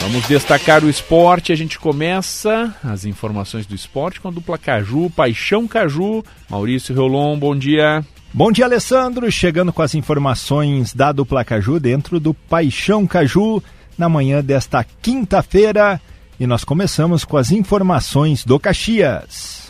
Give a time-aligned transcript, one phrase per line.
[0.00, 1.52] Vamos destacar o esporte.
[1.52, 6.24] A gente começa as informações do esporte com a dupla Caju, Paixão Caju.
[6.48, 8.04] Maurício Reolon, bom dia.
[8.32, 9.30] Bom dia, Alessandro.
[9.30, 13.62] Chegando com as informações da dupla Caju dentro do Paixão Caju
[13.98, 16.00] na manhã desta quinta-feira.
[16.40, 19.69] E nós começamos com as informações do Caxias.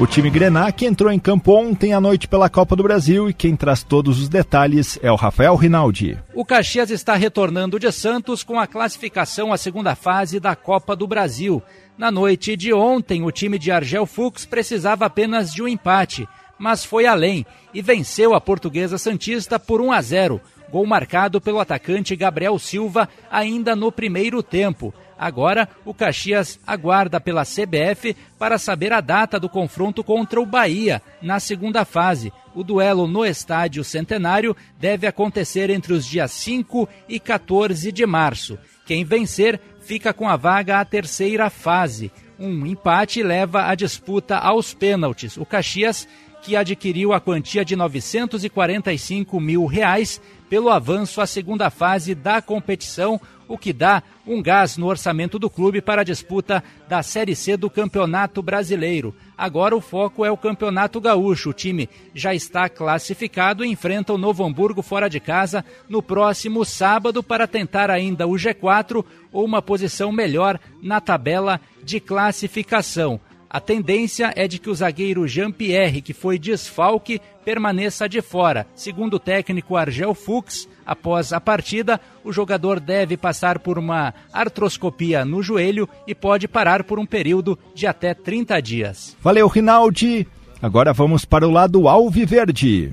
[0.00, 3.54] O time Grenac entrou em campo ontem à noite pela Copa do Brasil e quem
[3.54, 6.18] traz todos os detalhes é o Rafael Rinaldi.
[6.34, 11.06] O Caxias está retornando de Santos com a classificação à segunda fase da Copa do
[11.06, 11.62] Brasil.
[11.98, 16.26] Na noite de ontem, o time de Argel Fux precisava apenas de um empate,
[16.58, 17.44] mas foi além
[17.74, 20.40] e venceu a Portuguesa Santista por 1 a 0.
[20.72, 24.94] Gol marcado pelo atacante Gabriel Silva ainda no primeiro tempo.
[25.20, 31.02] Agora, o Caxias aguarda pela CBF para saber a data do confronto contra o Bahia
[31.20, 32.32] na segunda fase.
[32.54, 38.58] O duelo no Estádio Centenário deve acontecer entre os dias 5 e 14 de março.
[38.86, 42.10] Quem vencer fica com a vaga à terceira fase.
[42.38, 45.36] Um empate leva a disputa aos pênaltis.
[45.36, 46.08] O Caxias,
[46.42, 53.20] que adquiriu a quantia de 945 mil reais pelo avanço à segunda fase da competição,
[53.46, 57.56] o que dá um gás no orçamento do clube para a disputa da Série C
[57.56, 59.14] do Campeonato Brasileiro.
[59.36, 61.50] Agora o foco é o Campeonato Gaúcho.
[61.50, 66.64] O time já está classificado e enfrenta o Novo Hamburgo fora de casa no próximo
[66.64, 73.20] sábado para tentar ainda o G4 ou uma posição melhor na tabela de classificação.
[73.52, 78.64] A tendência é de que o zagueiro Jean-Pierre, que foi desfalque, permaneça de fora.
[78.76, 85.24] Segundo o técnico Argel Fux, após a partida, o jogador deve passar por uma artroscopia
[85.24, 89.16] no joelho e pode parar por um período de até 30 dias.
[89.20, 90.28] Valeu, Rinaldi.
[90.62, 92.92] Agora vamos para o lado alviverde.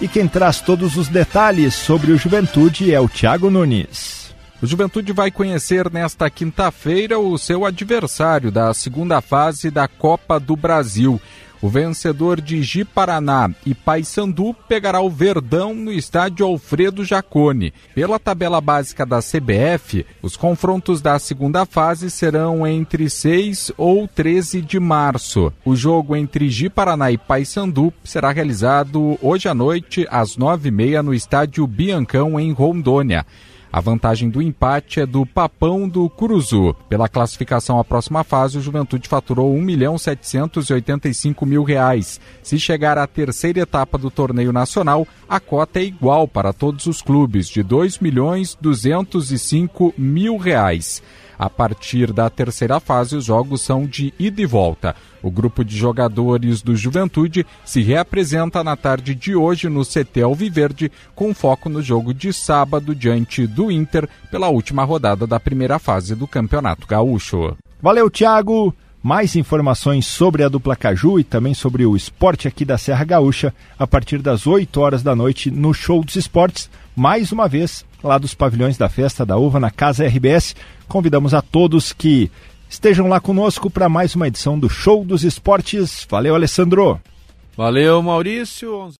[0.00, 4.23] E quem traz todos os detalhes sobre o Juventude é o Thiago Nunes.
[4.62, 10.56] O Juventude vai conhecer nesta quinta-feira o seu adversário da segunda fase da Copa do
[10.56, 11.20] Brasil.
[11.60, 17.72] O vencedor de Ji-Paraná e Paysandu pegará o Verdão no estádio Alfredo Jacone.
[17.94, 24.60] Pela tabela básica da CBF, os confrontos da segunda fase serão entre 6 ou 13
[24.60, 25.50] de março.
[25.64, 31.66] O jogo entre Ji-Paraná e Paysandu será realizado hoje à noite às 9h30 no estádio
[31.66, 33.24] Biancão, em Rondônia.
[33.74, 36.76] A vantagem do empate é do Papão do Curuzu.
[36.88, 42.20] Pela classificação à próxima fase, o Juventude faturou 1 milhão 785 mil reais.
[42.40, 47.02] Se chegar à terceira etapa do torneio nacional, a cota é igual para todos os
[47.02, 51.02] clubes, de 2 milhões 205 mil reais.
[51.38, 54.94] A partir da terceira fase, os jogos são de ida e volta.
[55.22, 60.92] O grupo de jogadores do Juventude se reapresenta na tarde de hoje no CT Alviverde,
[61.14, 66.14] com foco no jogo de sábado diante do Inter pela última rodada da primeira fase
[66.14, 67.56] do Campeonato Gaúcho.
[67.80, 68.74] Valeu, Thiago!
[69.04, 73.52] Mais informações sobre a dupla Caju e também sobre o esporte aqui da Serra Gaúcha
[73.78, 78.16] a partir das 8 horas da noite no Show dos Esportes, mais uma vez lá
[78.16, 80.56] dos pavilhões da Festa da Uva na Casa RBS.
[80.88, 82.30] Convidamos a todos que
[82.66, 86.06] estejam lá conosco para mais uma edição do Show dos Esportes.
[86.08, 86.98] Valeu, Alessandro.
[87.54, 88.90] Valeu, Maurício.